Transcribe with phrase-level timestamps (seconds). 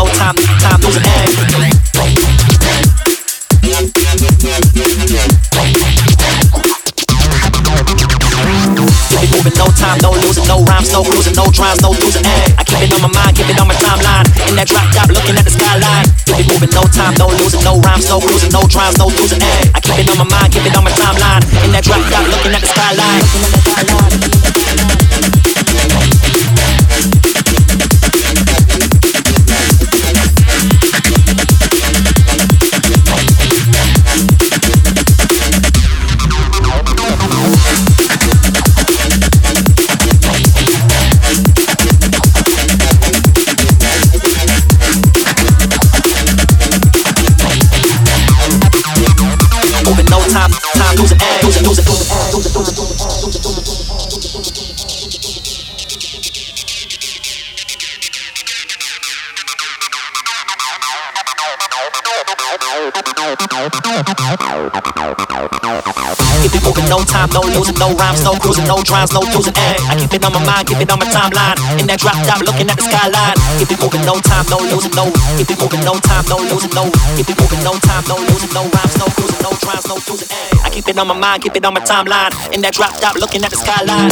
[0.00, 1.28] no time, no time losing air.
[9.30, 12.44] Moving no time, no losing, no rhymes, no losing air.
[12.58, 14.26] I keep it on my mind, keep it on my timeline.
[14.48, 16.08] In that drop top, looking at the skyline.
[16.26, 17.62] Keep it moving, no time, no losing,
[19.06, 19.40] losing.
[19.74, 21.44] I keep it on my mind, keep it on my timeline.
[21.64, 22.69] In that drop top, looking at the
[50.80, 52.99] time, time losing air, losing, losing, losing air, losing, losing, losing, losing,
[66.42, 69.54] Keep it moving, no time, no losing, no rhymes, no cruising, no drums, no losing
[69.54, 69.76] air.
[69.86, 71.54] I keep it on my mind, keep it on my timeline.
[71.78, 73.38] In that drop top, looking at the skyline.
[73.62, 75.06] Keep it moving, no time, no losing, no.
[75.38, 76.90] Keep it moving, no time, no losing, no.
[77.14, 80.30] Keep it moving, no time, no losing, no rhymes, no cruising, no drums, no losing
[80.34, 80.50] air.
[80.66, 82.34] I keep it on my mind, keep it on my timeline.
[82.50, 84.10] In that drop top, looking at the skyline.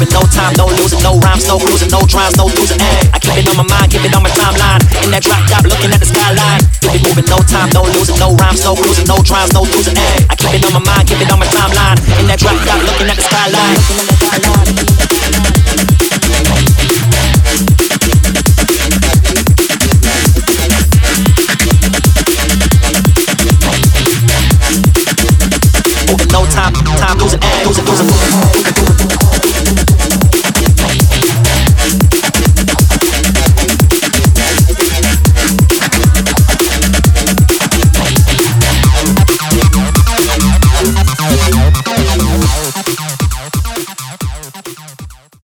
[0.00, 3.02] Moving, no time, no losing, no rhymes, no cruising, no drums, no losing air.
[3.12, 4.80] I keep it on my mind, keep it on my timeline.
[5.04, 6.60] In that drop top, looking at the skyline.
[6.80, 9.96] Keep it moving, no time, no losing, no rhymes, no cruising, no drums, no losing
[9.96, 10.26] air.
[10.30, 12.00] I keep it on my mind, keep it on my timeline.
[12.20, 13.76] In that drop top, looking at the skyline.